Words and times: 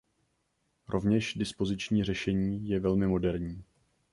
Rovněž 0.87 1.33
dispoziční 1.33 2.03
řešení 2.03 2.67
je 2.69 2.79
velmi 2.79 3.07
moderní. 3.07 3.63